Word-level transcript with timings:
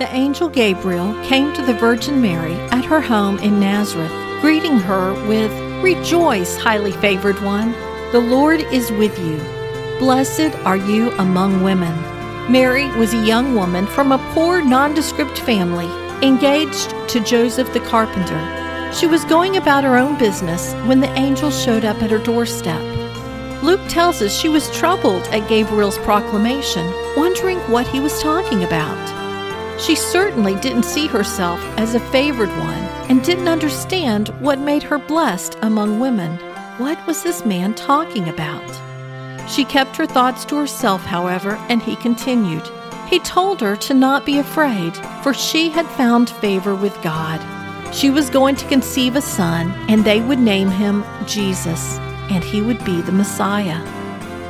The 0.00 0.16
angel 0.16 0.48
Gabriel 0.48 1.12
came 1.24 1.52
to 1.52 1.60
the 1.60 1.74
Virgin 1.74 2.22
Mary 2.22 2.54
at 2.72 2.86
her 2.86 3.02
home 3.02 3.38
in 3.40 3.60
Nazareth, 3.60 4.10
greeting 4.40 4.78
her 4.78 5.12
with, 5.28 5.52
Rejoice, 5.84 6.56
highly 6.56 6.92
favored 6.92 7.38
one, 7.42 7.72
the 8.10 8.18
Lord 8.18 8.60
is 8.72 8.90
with 8.92 9.18
you. 9.18 9.36
Blessed 9.98 10.56
are 10.64 10.78
you 10.78 11.10
among 11.18 11.62
women. 11.62 11.92
Mary 12.50 12.86
was 12.96 13.12
a 13.12 13.26
young 13.26 13.54
woman 13.54 13.86
from 13.86 14.10
a 14.10 14.32
poor, 14.32 14.64
nondescript 14.64 15.38
family, 15.40 15.84
engaged 16.26 16.94
to 17.10 17.20
Joseph 17.20 17.70
the 17.74 17.80
carpenter. 17.80 18.94
She 18.94 19.06
was 19.06 19.26
going 19.26 19.58
about 19.58 19.84
her 19.84 19.98
own 19.98 20.16
business 20.16 20.72
when 20.86 21.00
the 21.00 21.12
angel 21.12 21.50
showed 21.50 21.84
up 21.84 22.02
at 22.02 22.10
her 22.10 22.24
doorstep. 22.24 22.80
Luke 23.62 23.86
tells 23.90 24.22
us 24.22 24.34
she 24.34 24.48
was 24.48 24.74
troubled 24.74 25.24
at 25.24 25.46
Gabriel's 25.46 25.98
proclamation, 25.98 26.86
wondering 27.18 27.58
what 27.70 27.86
he 27.86 28.00
was 28.00 28.18
talking 28.22 28.64
about. 28.64 29.19
She 29.80 29.94
certainly 29.94 30.54
didn't 30.56 30.84
see 30.84 31.06
herself 31.06 31.60
as 31.78 31.94
a 31.94 32.00
favored 32.10 32.50
one 32.50 32.84
and 33.08 33.24
didn't 33.24 33.48
understand 33.48 34.28
what 34.40 34.58
made 34.58 34.82
her 34.84 34.98
blessed 34.98 35.56
among 35.62 36.00
women. 36.00 36.36
What 36.78 37.04
was 37.06 37.22
this 37.22 37.44
man 37.44 37.74
talking 37.74 38.28
about? 38.28 38.68
She 39.48 39.64
kept 39.64 39.96
her 39.96 40.06
thoughts 40.06 40.44
to 40.46 40.56
herself, 40.56 41.02
however, 41.02 41.56
and 41.68 41.82
he 41.82 41.96
continued. 41.96 42.68
He 43.08 43.18
told 43.20 43.60
her 43.60 43.76
to 43.76 43.94
not 43.94 44.24
be 44.24 44.38
afraid, 44.38 44.96
for 45.22 45.34
she 45.34 45.70
had 45.70 45.86
found 45.86 46.30
favor 46.30 46.74
with 46.74 47.00
God. 47.02 47.40
She 47.94 48.10
was 48.10 48.30
going 48.30 48.56
to 48.56 48.68
conceive 48.68 49.16
a 49.16 49.20
son, 49.20 49.72
and 49.88 50.04
they 50.04 50.20
would 50.20 50.38
name 50.38 50.70
him 50.70 51.04
Jesus 51.26 51.98
and 52.30 52.44
he 52.44 52.62
would 52.62 52.82
be 52.84 53.02
the 53.02 53.12
Messiah. 53.12 53.82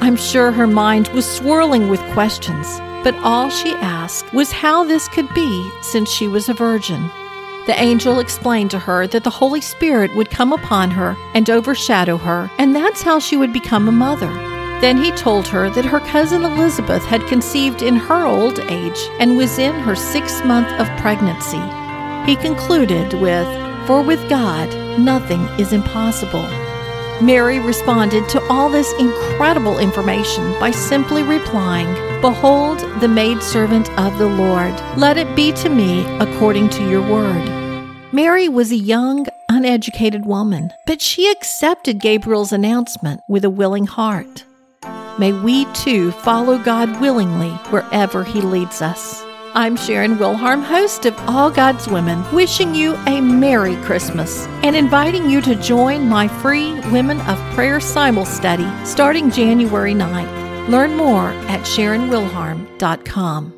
I'm 0.00 0.16
sure 0.16 0.52
her 0.52 0.66
mind 0.66 1.08
was 1.08 1.26
swirling 1.26 1.88
with 1.88 2.00
questions, 2.12 2.78
but 3.04 3.14
all 3.16 3.50
she 3.50 3.70
asked 3.74 4.32
was 4.32 4.50
how 4.50 4.82
this 4.82 5.06
could 5.08 5.32
be 5.34 5.70
since 5.82 6.10
she 6.10 6.26
was 6.26 6.48
a 6.48 6.54
virgin. 6.54 7.10
The 7.66 7.80
angel 7.80 8.18
explained 8.18 8.70
to 8.72 8.78
her 8.78 9.06
that 9.06 9.24
the 9.24 9.30
Holy 9.30 9.60
Spirit 9.60 10.14
would 10.16 10.30
come 10.30 10.52
upon 10.52 10.90
her 10.90 11.16
and 11.34 11.48
overshadow 11.48 12.16
her, 12.16 12.50
and 12.58 12.74
that's 12.74 13.02
how 13.02 13.18
she 13.18 13.36
would 13.36 13.52
become 13.52 13.88
a 13.88 13.92
mother. 13.92 14.32
Then 14.80 14.96
he 14.96 15.12
told 15.12 15.46
her 15.48 15.70
that 15.70 15.84
her 15.84 16.00
cousin 16.00 16.44
Elizabeth 16.44 17.04
had 17.04 17.26
conceived 17.26 17.80
in 17.80 17.96
her 17.96 18.24
old 18.24 18.58
age 18.70 19.08
and 19.20 19.36
was 19.36 19.58
in 19.58 19.74
her 19.80 19.94
sixth 19.94 20.44
month 20.44 20.68
of 20.80 20.88
pregnancy. 21.00 21.62
He 22.26 22.36
concluded 22.36 23.14
with, 23.14 23.46
For 23.86 24.02
with 24.02 24.28
God, 24.28 24.68
nothing 24.98 25.42
is 25.58 25.72
impossible. 25.72 26.63
Mary 27.22 27.60
responded 27.60 28.28
to 28.28 28.42
all 28.48 28.68
this 28.68 28.92
incredible 28.98 29.78
information 29.78 30.58
by 30.58 30.70
simply 30.70 31.22
replying, 31.22 31.92
Behold, 32.20 32.80
the 33.00 33.08
maidservant 33.08 33.88
of 33.98 34.18
the 34.18 34.26
Lord. 34.26 34.74
Let 34.96 35.16
it 35.16 35.36
be 35.36 35.52
to 35.52 35.68
me 35.68 36.04
according 36.18 36.70
to 36.70 36.88
your 36.88 37.02
word. 37.02 37.48
Mary 38.12 38.48
was 38.48 38.72
a 38.72 38.76
young, 38.76 39.26
uneducated 39.48 40.26
woman, 40.26 40.72
but 40.86 41.00
she 41.00 41.30
accepted 41.30 42.00
Gabriel's 42.00 42.52
announcement 42.52 43.20
with 43.28 43.44
a 43.44 43.50
willing 43.50 43.86
heart. 43.86 44.44
May 45.18 45.32
we 45.32 45.66
too 45.72 46.10
follow 46.10 46.58
God 46.58 47.00
willingly 47.00 47.50
wherever 47.70 48.24
He 48.24 48.40
leads 48.40 48.82
us. 48.82 49.23
I'm 49.56 49.76
Sharon 49.76 50.16
Wilharm, 50.16 50.64
host 50.64 51.06
of 51.06 51.16
All 51.28 51.48
God's 51.48 51.86
Women, 51.86 52.24
wishing 52.34 52.74
you 52.74 52.96
a 53.06 53.20
Merry 53.20 53.76
Christmas 53.84 54.48
and 54.64 54.74
inviting 54.74 55.30
you 55.30 55.40
to 55.42 55.54
join 55.54 56.08
my 56.08 56.26
free 56.26 56.72
Women 56.90 57.20
of 57.20 57.38
Prayer 57.54 57.78
Simul 57.78 58.24
study 58.26 58.68
starting 58.84 59.30
January 59.30 59.94
9th. 59.94 60.68
Learn 60.68 60.96
more 60.96 61.28
at 61.46 61.60
SharonWilharm.com. 61.60 63.54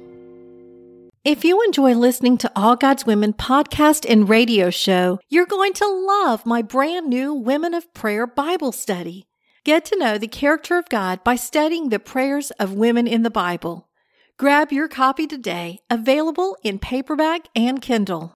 If 1.24 1.46
you 1.46 1.64
enjoy 1.64 1.94
listening 1.94 2.36
to 2.38 2.52
All 2.54 2.76
God's 2.76 3.06
Women 3.06 3.32
podcast 3.32 4.04
and 4.06 4.28
radio 4.28 4.68
show, 4.68 5.18
you're 5.30 5.46
going 5.46 5.72
to 5.72 5.88
love 5.88 6.44
my 6.44 6.60
brand 6.60 7.08
new 7.08 7.32
Women 7.32 7.72
of 7.72 7.94
Prayer 7.94 8.26
Bible 8.26 8.72
study. 8.72 9.28
Get 9.64 9.86
to 9.86 9.98
know 9.98 10.18
the 10.18 10.28
character 10.28 10.76
of 10.76 10.90
God 10.90 11.24
by 11.24 11.36
studying 11.36 11.88
the 11.88 11.98
prayers 11.98 12.50
of 12.60 12.74
women 12.74 13.06
in 13.06 13.22
the 13.22 13.30
Bible. 13.30 13.88
Grab 14.38 14.70
your 14.70 14.86
copy 14.86 15.26
today, 15.26 15.80
available 15.88 16.58
in 16.62 16.78
paperback 16.78 17.48
and 17.56 17.80
Kindle. 17.80 18.34